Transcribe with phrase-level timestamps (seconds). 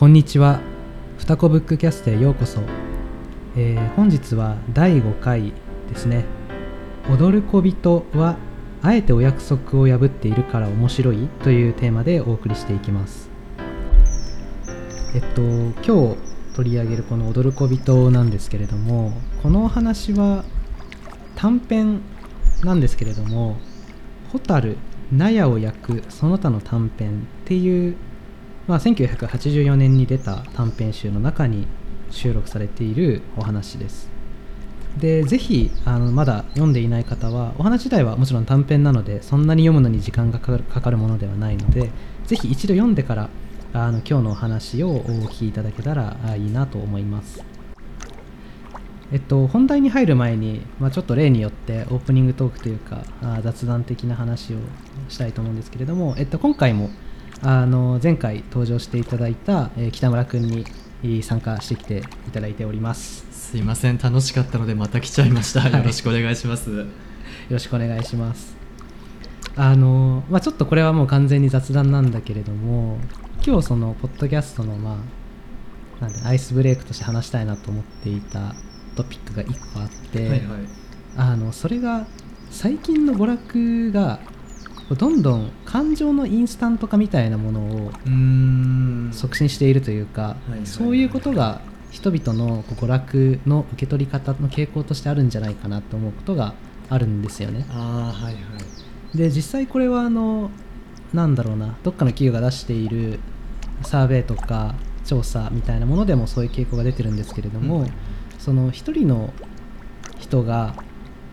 [0.00, 0.60] こんにちは。
[1.18, 2.62] 双子ブックキャストへようこそ、
[3.54, 5.52] えー本日は第5回
[5.90, 6.24] ですね。
[7.10, 8.38] 踊る小人は
[8.80, 13.28] あえてお約束を破っているから面白いというテーマでお送りしていきます。
[15.14, 16.16] えっと今日
[16.56, 19.12] 取り上げるこの踊る小人なんですけれども
[19.42, 20.46] このお話は
[21.36, 22.00] 短編
[22.64, 23.58] なんですけれども
[24.32, 24.78] 「蛍
[25.12, 27.96] 納屋を焼くその他の短編」っていう
[28.70, 31.66] まあ、1984年に出た短編集の中に
[32.12, 34.08] 収録されているお話です。
[34.96, 41.90] でぜひあのまだ読んでいない方はお話自体はもちろん短編なのでそんなに読むのに時間がかかるかかるものではないので
[42.26, 43.28] ぜひ一度読んでから
[43.72, 47.42] あの今日のお話をお聞きいただけたらいいなと思います。
[49.12, 54.58] えっと、本題に入る前に、まあ、ちょっと例によってオープニングトークというかあ雑談的な話を
[55.08, 56.90] したいと思うんですけれども、えっと、今回も
[57.42, 60.64] あの前回登場していただいた、えー北村君に
[61.02, 63.26] えー参加してきていただいております。
[63.30, 65.72] すいません楽しかったのでまた来ちゃいました、はい。
[65.72, 66.70] よろしくお願いします。
[66.70, 66.86] よ
[67.50, 68.54] ろしくお願いします。
[69.56, 72.98] あの、まあ、ちょっとこれはもう完全に雑談なんだけれども
[73.44, 74.98] 今日そのポッドキャストのま
[76.00, 78.54] あなんだアイスブレイクとして話したいなと思っていた
[78.96, 80.40] トピックが1個あって、はいはい。
[81.16, 82.06] あのそれが
[82.50, 84.20] 最近の娯楽が
[84.96, 87.92] どんどん感情のインスタント化みたいなものを
[89.12, 91.60] 促進しているというか、そういうことが
[91.90, 96.54] 人々の娯楽の受け取り方の傾向としてあるんじゃないかなと思うことが
[96.88, 97.66] あるんですよね。
[97.70, 98.40] ああはいは
[99.14, 99.16] い。
[99.16, 100.50] で実際これはあの
[101.12, 103.18] なんだろうなどっかの企業が出している
[103.82, 104.74] サーベイとか
[105.04, 107.92] 調査みたいなものでもそういう傾向が出てるんですけれども、うん。
[108.38, 109.32] その一人の
[110.18, 110.74] 人が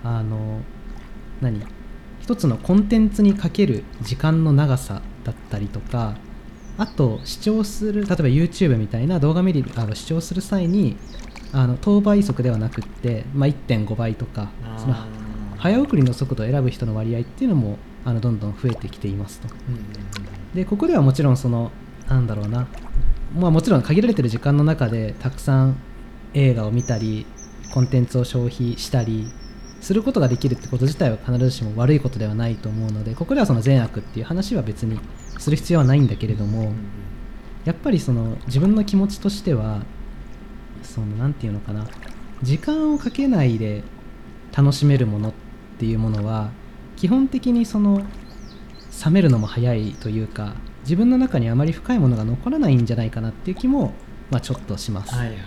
[0.03, 0.61] あの
[1.41, 1.61] 何？
[2.27, 6.17] 一つのコンテンツにかける時間の長さだったりとか
[6.77, 10.97] あと視聴する例えば YouTube みたいな動画見るあの視聴する際に
[11.53, 14.95] あの等倍速ではなくって、まあ、1.5倍とかその
[15.55, 19.47] 早送りの速度を選ぶ人の割合っていうのもあのどんどん増えてきていますと。
[20.53, 21.71] でここではもちろんその
[22.09, 22.67] なんだろうな
[23.39, 25.77] まあもちろん限られてる時間の中でたくさん
[26.33, 27.25] 映画を見たり
[27.73, 29.31] コンテンツを消費したり
[29.81, 34.99] することができるってこと自体は必ずしも悪いことではないと思うのでここではその善悪っていう話は別に
[35.37, 36.73] する必要はないんだけれども、
[37.63, 39.83] やっぱりその自分の気持ちとしては
[40.83, 41.85] そのなんていうのかな
[42.41, 43.83] 時間をかけないで
[44.55, 45.33] 楽しめるものっ
[45.77, 46.49] ていうものは
[46.95, 48.03] 基本的にその
[49.05, 53.93] 冷めるのも早いというか自分の中にあまり深いものが残らないんじゃないかなっていう気も、
[54.31, 55.37] まあ、ちょっとします、はいはい。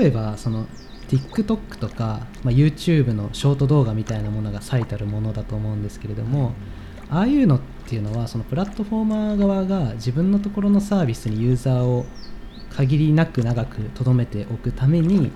[0.00, 0.66] 例えばその
[1.10, 6.52] TikTok とか、まあ、YouTube のショート動画みたいなものが最たるものだと思うんですけれども、
[7.10, 12.06] ああいうのっていうのはそのプラットフォーマー側が自分のところのサービスにユーザーを
[12.70, 15.32] 限りなく長く留めておくために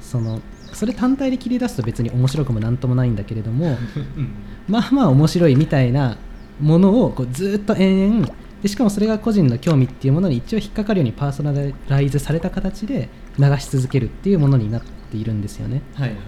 [0.00, 0.40] その
[0.72, 3.76] それ単体で切り出すと別に面白くもなんともないんだけれども
[4.16, 4.32] うん。
[4.68, 6.16] まあまあ面白いみたいな
[6.60, 11.52] ものをこうずーっと延々でしかもそれが個人の興味っていうものに一応引っかかるようにパーソナ
[11.88, 13.08] ライズされた形で
[13.38, 15.82] 流し続けるっていうものになっているんですよね。
[15.94, 16.18] はいはい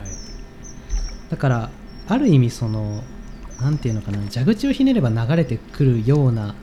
[1.31, 1.71] だから
[2.09, 3.05] ある意味その
[3.61, 6.55] なんていうのかな蛇口をひねれば流れてくるような、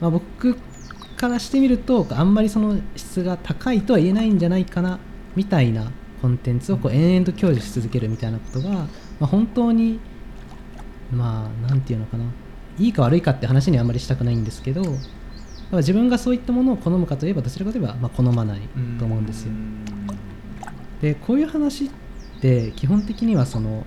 [0.00, 0.56] まあ、僕
[1.16, 5.00] からしてみるとあんまりその質が高いとは言えないんじゃないかな
[5.34, 5.90] みたいな
[6.22, 8.86] コンテンツをこう延々と享受し続けるみたいなことが、ま
[9.22, 9.98] あ、本当に
[11.10, 12.24] まあなんていうのかな
[12.78, 14.88] いいか悪いかって話にはあんまりしたくないんですけど、ま
[15.72, 18.60] あ自分がそういったものを好むかといえばどちらかといえばまあ好まない
[19.00, 19.52] と思うんですよ。
[21.00, 21.90] でこういう話っ
[22.40, 23.84] て基本的にはその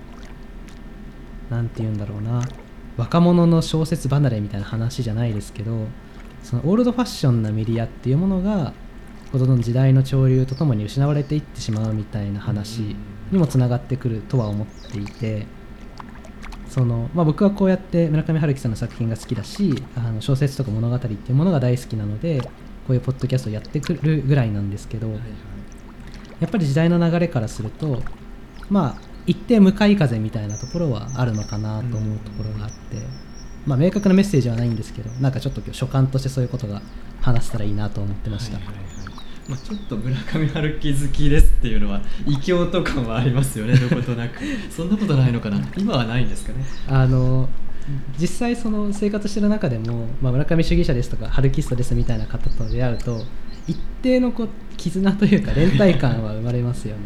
[1.50, 2.42] なんて言うんだろうな
[2.98, 5.88] 若者の小説離れみたいな話じゃないですけど
[6.44, 8.74] そのオールドファッションなメディアっていうものが
[9.32, 12.96] この時代の潮流とともに失われていってしまうみたいな話
[13.32, 15.46] にもつながってくるとは思っていて
[16.68, 22.50] その、まあ、僕はこうやって村上春樹さんの作品が好きだしあの小説とか物語っていうものが大好きなのでこ
[22.90, 25.30] ういうポッドキャストをやってくるぐらいなんですけど、はいはい。
[26.42, 28.02] やっぱり時代の流れからすると
[28.70, 32.98] まあ一定向かい風みたいなところはあるのかなと思うところがあって、
[33.68, 36.82] まあ明確なメッセージはないんですけどなんかちょっと今日所感としてそういうことが
[37.22, 38.86] 話せたらいいなと思ってました、はいはいはい。
[39.48, 43.76] まあ、ちょっと村上春樹好きですっていうのは異教と感はありますよね。
[43.76, 44.40] どことなく。
[44.70, 45.60] そんなことないのかな。
[45.78, 46.66] 今はないんですかね。
[46.88, 47.50] あの
[48.20, 53.26] 実際その生活してる中でも、まあ、村上主義者ですとか春キストですみたいな方と出会うと
[53.68, 57.02] 一定のこう絆というか連帯感は生まれますよね、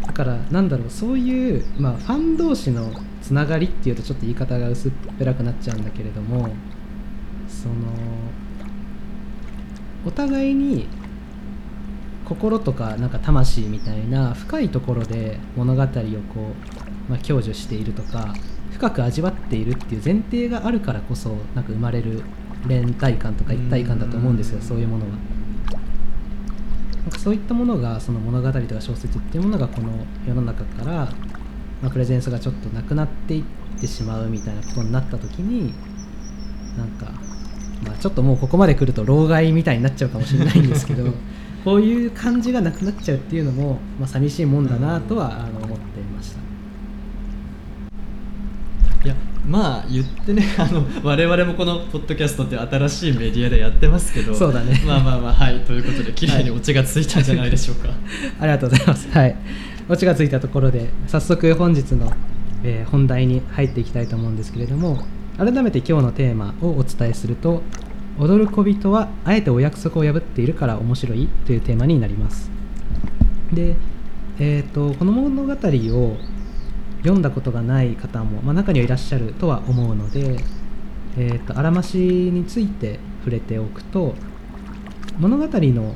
[0.00, 0.06] うん。
[0.06, 2.90] だからなんだろうそういう、まあ、ファン同士の
[3.22, 6.48] つながりっていうとちょっと言い方が薄っぺらくなっちゃうんだけれども
[7.48, 7.74] その
[10.06, 10.86] お互いに
[12.24, 15.90] 心とかなんか魂みたいな深いところで物語をこ
[17.08, 18.34] う、まあ、享受しているとか
[18.72, 22.22] 深く味わっているっていう前提があるからこそなんか生まれる
[22.68, 25.12] 連帯感とか一体感だと思うんですよそういうものは。
[27.06, 29.92] なんかそういったものがその物語とか小説っていうものがこの
[30.26, 31.08] 世の中から、
[31.80, 35.72] まあ、プレゼンスがちょっとなくなっていってしまうみたいなことになった時に
[36.76, 37.12] なんか、
[37.86, 41.12] まあ、ちょっともうここまで来ると老害みたいになっちゃうかもしれないんですけど
[41.64, 46.40] こういう感じがなくなっちゃうっていうのも、まあ、寂しいもんだなとはあの思っていました。
[49.04, 49.14] いや
[49.46, 57.90] まあ言ってね あの我々もこのポッドキャストって新しいメディアでやってますけどそうだねまあまあまあはいということで綺麗にオチがついたんじゃないでしょうか、
[58.40, 59.08] ありがとうございます。
[59.10, 59.36] はい。
[59.88, 62.12] オチがついたところで、早速本日の、
[62.64, 65.04] えー本題に入っていきたいと思うんですけれども、
[65.36, 67.62] 改めて今日のテーマをお伝えすると、
[68.18, 72.50] 踊る小人はあえてお約束を破っているから面白いというテーマになります。
[73.52, 73.76] で、
[74.38, 76.16] えー、とこの物語を
[77.06, 80.38] 読んだことがない方も、まあ、中にはいらっしゃるとは思うので、
[81.16, 84.14] えー、とあらましについて触れておくと
[85.16, 85.94] 物語の、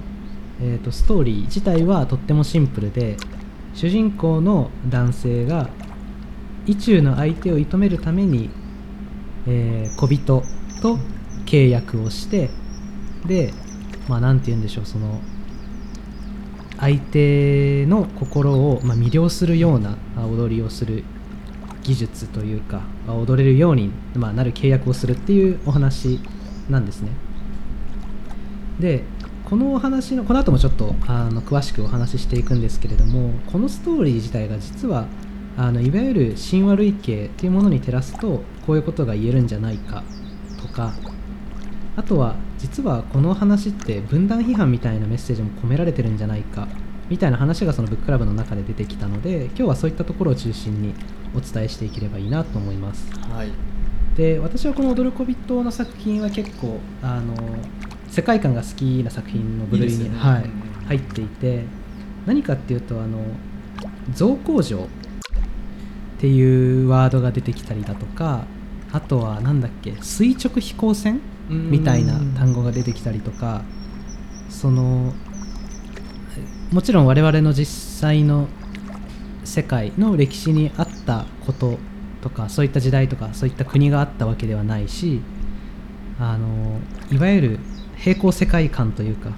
[0.63, 3.17] えー、とストーリー自体はとってもシンプルで
[3.75, 5.69] 主人公の男性が
[6.67, 8.51] 意中の相手を射止めるために、
[9.49, 10.43] えー小人
[10.81, 10.97] と
[11.45, 12.51] 契約をして
[13.27, 13.53] で
[14.09, 15.21] まあなんて言うんでしょうその
[16.81, 21.05] 相手の心を、ま、魅了するような踊りをする
[21.83, 26.21] 技術というかあ踊れるように、ま、なる契約をするっていうお話
[26.69, 27.11] なんですね。
[28.79, 29.05] で
[29.45, 35.07] このお話のこの後もちょっとあの詳しくお話ししていくんですけれどもこのストーリー自体が実は
[35.57, 37.05] あのいわゆる神話類型っ
[37.37, 40.05] ていうものに照らすとこういうことが言えるんじゃないか
[40.63, 40.95] とか
[41.97, 46.69] あとは実はこの話って分断批判みたいなメッセージも込められてるんじゃないか
[47.09, 50.95] みたいな話がそのブッククラブの中で出てきたので今日はそういったところを中心に
[51.35, 53.11] お伝えしていければいいなと思います。
[53.33, 53.51] はい。
[54.17, 57.35] で私はこの「踊る小人」の作品は結構あの
[58.09, 61.65] 世界観が好きな作品の部類に入っていて
[62.27, 63.19] 何かっていうとあの
[64.13, 64.81] 造工場っ
[66.19, 68.45] ていうワードが出てきたりだとか
[68.93, 71.21] あとはなんだっけ垂直飛行船
[71.51, 73.63] みたいな単語が出てきたりとか
[74.49, 75.13] その
[76.73, 78.49] もちろん我々の実際の
[79.45, 81.79] 世界の歴史にあったこと
[82.23, 85.21] とかそういった時代とかそういった国があったわけではないし
[86.21, 86.79] あの
[87.11, 87.59] いわゆる
[87.97, 89.33] 平行世界観というか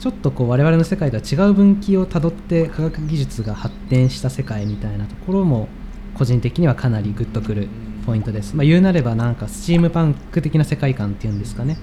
[0.00, 5.68] ちょっとこう我々の世界とは違う分岐をたどって科学技術が発展した世界みたいなところも
[6.14, 7.68] 個人的にはかなりグッとくる
[8.06, 11.76] ポイントです、まあ、言うなればなんかスチームパンク的な世界観っていうんですかね、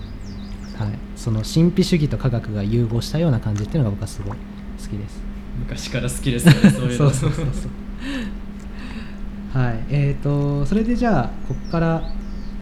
[0.80, 4.38] はい、その神秘主義と科学が融合したような感じっていうのが僕はすごい
[4.82, 5.22] 好きです。
[5.60, 7.10] 昔から好きですよねそういうの。
[7.12, 7.68] そうそうそうそ
[9.56, 9.60] う。
[9.60, 9.80] はい。
[9.90, 12.10] えー、とそれでじゃあここから、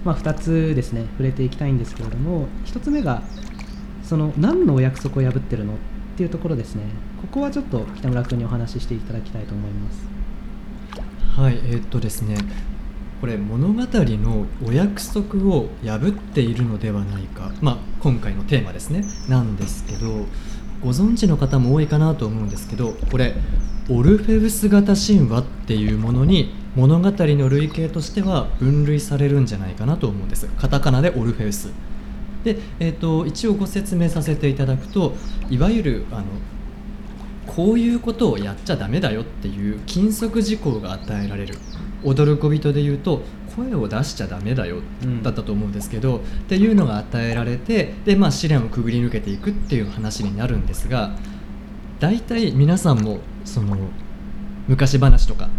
[0.03, 3.23] まあ、2つですね触れていきたいんですけれども1つ目が
[4.03, 5.75] その何のお約束を破ってるのっ
[6.17, 6.83] ていうところですね。
[7.21, 10.07] ここはちょっと北村君にお話ししていただきたいと思います。
[11.39, 11.59] はい。
[11.63, 12.35] えーっとですね
[13.21, 19.05] これ物語のお約束を破っているのではないか、まあ、今回のテーマですね。
[19.29, 20.25] なんですけど
[20.83, 23.35] ご存知の方も多いかなと思うんですけどこれ
[23.89, 30.47] オルフェウス型神話っていうものに物語の類型としては分類されるんじゃないかなと思うんです。
[30.57, 31.69] カタカナでオルフェウス。
[32.43, 35.13] で、えー、と一応ご説明させていただくと
[35.51, 36.23] いわゆるあの
[37.45, 41.55] こういうことをやっちゃダメだよっていう禁則事項が与えられる。
[42.03, 43.21] 踊る小人で言うと
[43.55, 45.23] 声を出しちゃダメだようん。
[45.23, 51.15] だったと思うんですけど、っていうのが与えられてで、まあ、試練をくぐり抜けていくっていう話になるんですが
[51.99, 53.77] 大体皆さんもその
[54.67, 55.49] 昔話とか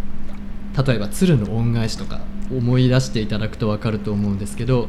[0.86, 2.20] 例えば鶴の恩返しとか
[2.50, 4.88] 思い出していただくと分かると思うんですけど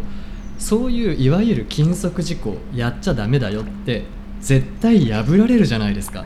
[0.57, 4.03] そういういわゆる禁則事項やっちゃダメだよって
[4.39, 6.25] 絶対破られるじゃないですか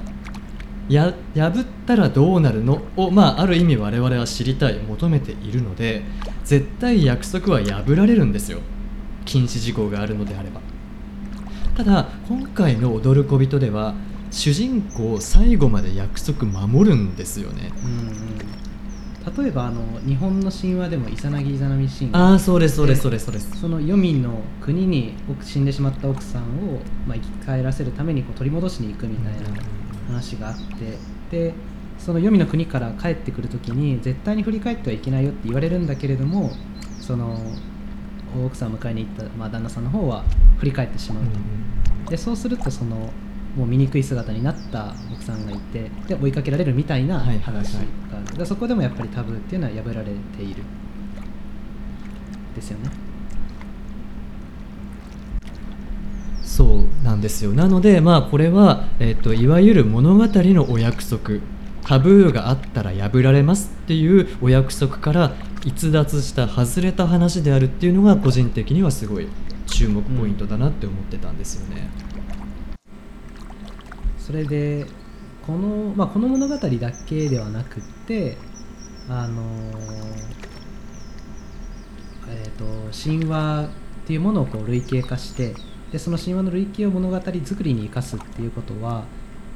[0.90, 2.82] や破ったらどうなるの？
[2.96, 6.04] を、まあ、ある意味我々は知りたい求めているので
[6.46, 8.60] 絶対約束は破られるんですよ。
[9.26, 10.62] 禁止事項があるのであれば。
[11.76, 13.94] ただ今回の「踊る小人」では
[14.32, 17.72] 主人公最後まで約束守るんですよね。
[17.84, 18.38] うん
[19.38, 23.60] 例えばあの日本の神話でもイザナギイザナミ神ああそうですそうですでそうですそうです。
[23.60, 29.40] その黄泉の国に奥死んでしまった奥さんを、まあ、生き返らせるためにこう取り戻しに行くみたいな
[30.08, 30.98] 話があって
[31.30, 31.54] で
[31.98, 36.52] その黄泉の国から帰ってくる時に絶対に振り返ってはいけないよって言われるんだけれども
[37.02, 37.40] その
[38.46, 40.24] 奥さんを迎えに行った、まあ、旦那さんの方は
[40.58, 41.24] 振り返ってしまう
[42.06, 43.10] と、でそうするとその
[43.56, 47.88] もう醜い姿になった奥さんがいてで追いかけられるみたいなはい話がはい。
[48.28, 50.64] ある、でそこでもやっぱりタブーっていうのは破られている。
[52.58, 53.07] ですよね
[56.58, 61.40] そうなんですよなのでまあこれは、えっといわゆる物語のお約束
[61.86, 65.36] タブーがあったら破られますっていうお約束から
[65.66, 69.28] 逸脱した外れた話であるっていうのが個人的にはすごい
[69.68, 71.92] 注目ポイントだなって思ってたんですよね。
[74.18, 74.88] それで
[75.46, 76.70] この,、まあ、この物語だ
[77.06, 78.36] けではなくって
[79.08, 79.44] あの
[82.28, 83.70] えー、と神話っ
[84.08, 85.54] ていうものをこう類型化して
[85.92, 89.04] でその神話の類型を物語作りに生かすっていうことは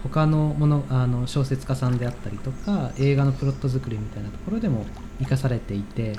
[0.04, 4.86] 他のものあの小説家さんであったりとか映画のプロット作りみたいなところでも
[5.20, 6.16] 生かされていて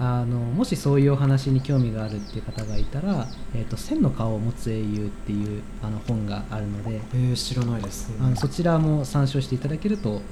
[0.00, 10.22] あのもしそういうお話に興味があるっていう方がいたら「えー、と千の顔を持つ英雄」っていうあの本があるのでえー、知らないです、あのそちらも参照していただけると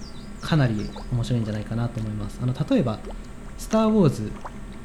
[0.40, 2.40] かなり面白いんじゃないかなと思います。
[2.42, 2.98] あの例えば
[3.58, 4.30] 「スター・ウォーズ」っ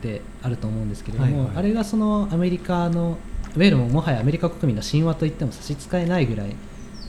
[0.02, 1.58] てあると思うんですけれども、はいはい。
[1.58, 3.18] あれがそのアメリカの
[3.56, 6.56] いわゆるもうもはやアメリカ国民の神話といっても差し支えないぐらい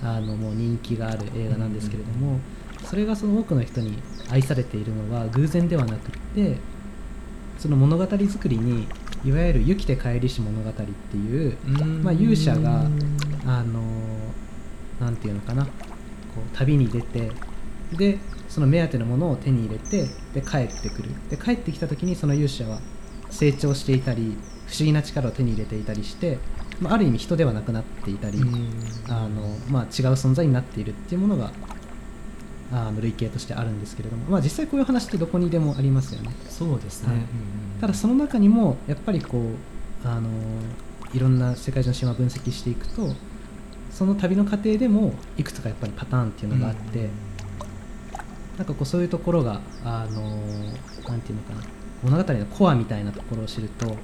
[0.03, 2.39] あのもう人気がある映画なんですけれども、
[2.85, 3.99] それがその多くの人に
[4.31, 6.59] 愛されているのは偶然ではなくって
[7.59, 8.87] その物語作りに
[9.25, 11.57] いわゆる「生きて帰りし物語」っていう
[12.03, 12.91] まあ勇者が
[13.47, 13.83] あの
[15.01, 17.31] なんていうのかなこう旅に出て
[17.97, 21.11] でその目当てのものを手に入れてで帰ってくる。
[21.31, 22.81] で帰ってきた時にその勇者は
[23.31, 26.39] 成長していたり不思議な力を手に入れていたりして、
[26.81, 28.39] まあ、ある意味人ではなくなっていたり
[29.09, 31.53] あの、まあ、違う存在になっているっていうものが
[32.73, 36.31] あの類型としてあるんですけれども、まあ、実際こういう話ってどこにでもありますよね。
[36.49, 37.25] そうですね、はい。
[37.81, 40.29] ただその中にもやっぱりこうあの
[41.13, 43.15] いろんな世界中の神話を分析していくと
[43.91, 47.09] その旅の過程でもいくつかやっぱりパターンっていうのがあって、
[48.59, 50.23] なんかこうそういうところがあの
[51.09, 51.21] なん。
[51.21, 51.63] ていうのかな
[52.03, 53.97] 物語のコアみたいなところを知ると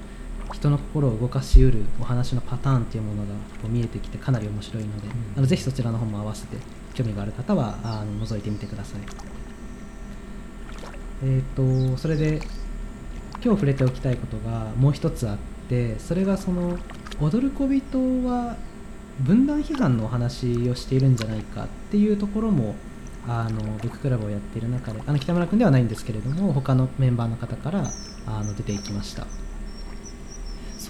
[0.54, 3.28] 人の心を動かしうるお話のパターンっていうものが
[3.62, 6.56] こう見えてきてかなり面白いので、うんあのぜひそちらの方も合わせて
[6.94, 9.00] 興味がある方はあの覗いてみてください。
[11.22, 12.40] えー、とそれで
[13.42, 15.36] 今日触れておきたいことがもう一つあっ
[15.68, 16.78] てそれがその
[17.20, 18.56] 踊る小人は
[19.20, 22.74] 分断批判のお話をしているんじゃないかっていうところも
[23.28, 27.90] あのブッククラブをやっている中であの北村君ではないんですけれども他のメンバーの方から
[28.26, 29.26] あの出ていきました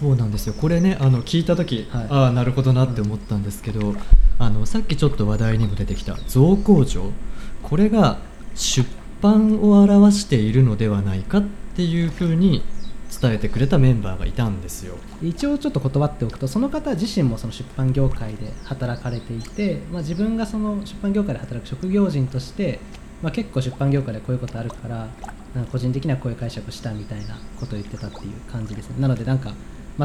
[0.01, 0.55] そうなんですよ。
[0.55, 2.07] これねあの聞いた時、はい。
[2.09, 3.95] ああなるほどなって思ったんですけど、
[4.39, 7.11] あのさっきちょっと話題にも出てきた造工場。
[7.63, 8.19] これが
[8.55, 8.89] 出
[9.21, 11.43] 版を表しているのではないかっ
[11.77, 12.63] ていうふうに
[13.21, 14.97] 伝えてくれたメンバーがいたんですよ。
[15.23, 22.81] 一応ちょっと断っておくとその方自身もその出版業界で働かれていて、まあ、自分がその出版業界で働く職業人として、
[23.23, 25.09] まあ、結構出版業界でこういうことあるから
[25.55, 28.97] なんか個人的にはこういう解釈したみたいなことを言ってたっていう感じですね。
[29.01, 29.53] なのでなんか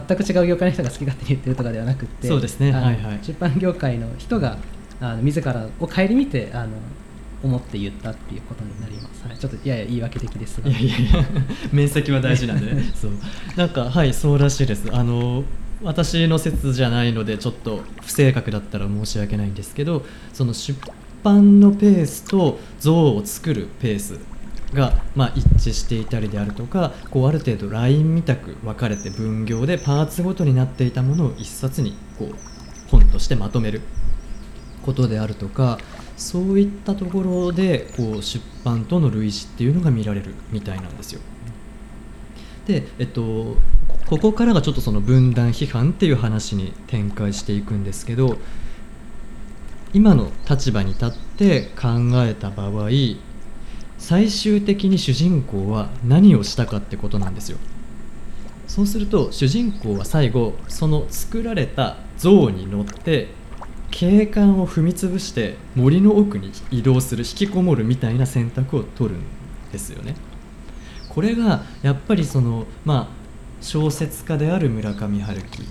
[0.08, 2.72] 全く違う業界の人が好き勝手に言ってるとかではなくってそうですね。
[2.72, 3.20] はいはい。
[3.22, 4.58] 出版業界の人が
[5.00, 6.70] あの自らを顧みてあの
[7.44, 10.70] 思って言ったっていうことになります、はい、ちょっとやや言い訳的ですが。
[10.70, 11.26] いやいやいや
[11.72, 12.74] 面積は大事なんで。
[12.74, 13.12] ねそう。
[13.56, 14.88] なんかはいそうらしいです。
[14.92, 15.44] あの
[15.84, 20.80] 私の説じゃないのでちょっと不正確だったら申し訳ないんですけどその出
[21.22, 24.20] 版のペースと像を作るペース
[24.76, 32.36] が、まあ、一致していたりであるとかこうある程度ラインみたく分かれて分業でパーツごとになっていたものを一冊にこう
[32.92, 33.82] 本としてまとめる
[34.84, 35.80] ことであるとか
[36.16, 41.22] そういったところでこう出版との類似っていうのが見られるみたいなんですよ。
[42.68, 43.58] で、えっと、
[44.08, 48.38] ここからがちょっとその分断批判っていう話に展開していくんですけど
[49.94, 51.88] 今の立場に立って考
[52.26, 52.90] えた場合
[53.98, 57.58] 最終的に主人公は何をしたかってことなんですよ。
[58.68, 63.30] そうすると主人公は最後その作られた像に乗って
[63.92, 69.24] 景観を踏み潰して森の奥に移動する引きこもるみたいな選択を取るん
[69.72, 70.16] ですよね。
[71.10, 73.08] これがやっぱりそのまあ
[73.62, 75.64] 小説家である村上春樹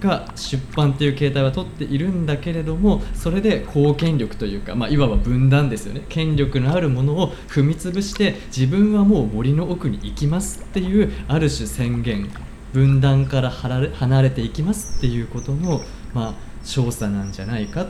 [0.00, 12.28] が出版っていう形態は取っているんだけれどもそれで公権力というか、まあ、いわば分断ですよね権力のあるものを踏み潰して自分はもう森の奥に行きますっていうある種宣言
[12.72, 15.80] 分断から離れていきますっていうことの、
[16.14, 17.86] まあ、少佐なんじゃないかっ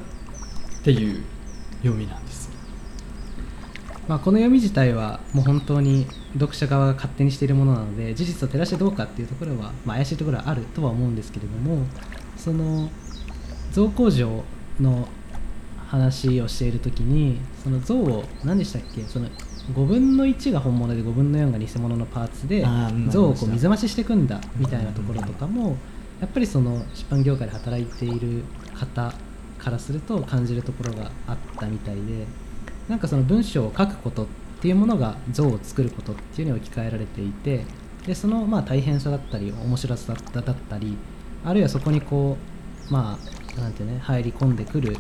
[0.85, 1.23] ていう
[1.83, 2.58] 読みなんです。
[4.09, 11.85] まあ、この読み自体はもう本当に読者側が勝手にしているものなので事実と照らしてどうかっていうところは、まあ、怪しいところはあるとは思うんですけれども
[12.37, 12.89] その
[13.71, 14.43] 象工場
[14.81, 15.07] の
[15.89, 19.29] 話をしている時にその象を何でしたっけその
[19.75, 25.77] 5分の1が本物で5分の4が偽物のパーツであーうん象をこう水増ししていくんだみたいなところとかも
[26.21, 28.43] やっぱりその出版業界で働いている
[28.75, 29.13] 方
[29.59, 32.27] からすると感じるところがあったみたいで
[32.89, 34.27] なんかその文章を書くことっ
[34.61, 37.65] ていうものが像を作ることっていうのに置き換えられていて
[38.07, 40.97] でそのまあ大変さだったり面白さだったり
[41.45, 42.37] あるいはそこにこ
[42.89, 43.19] うま
[43.57, 44.97] あなんていうね入り込んでくる、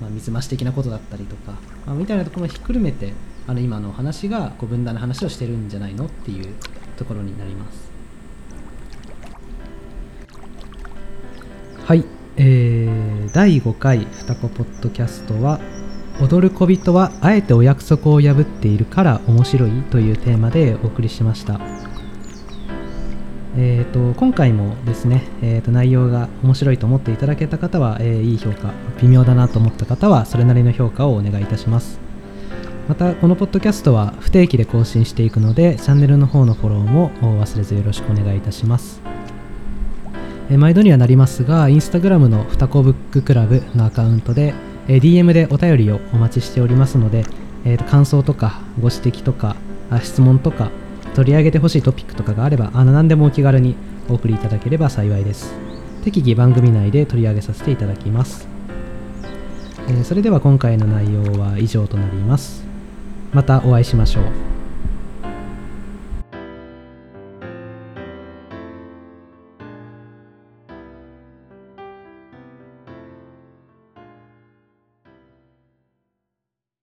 [0.00, 1.52] まあ、水増し的なことだったりとか、
[1.86, 3.12] まあ、みたいなところもひっくるめて
[3.46, 6.54] あの今の話がこう分断の話をしてるんじゃないのっていう
[6.96, 7.92] ところになります。
[11.84, 12.04] はい、
[12.36, 15.60] えー、第5回双子ポッドキャストは
[16.20, 21.60] 「踊る小人はあえてお約束を破っているから面白い」というテーマでお送りしました。
[23.56, 32.00] えー、と今回もですね、えー、と内容が面白いと思っていただけた方は、えーいい評価微妙だなと思った方はそれなりの評価をお願いいたします。
[32.88, 39.00] またこのポッドキャストは不定期で更新していくのでチャンネルの方のフォローも忘れずよろしくお願いいたします。
[40.50, 44.52] 毎度にはなりますが、インスタグラムのふたこブッククラブのアカウントで、
[44.88, 47.24] え DM でお便りをお待ちしておりますので、
[47.64, 49.56] えーと感想とかご指摘とか
[49.90, 50.70] あ質問とか
[51.14, 53.76] 取り上げてほしいトピックとかがあればあの何でもお気軽に
[54.08, 55.54] お送りいただければ幸いです。
[56.04, 58.46] 適宜番組内で取り上げさせていただきます。
[59.88, 62.64] えーそれでは今回の内容は以上となります。
[63.32, 64.53] またお会いしましょう。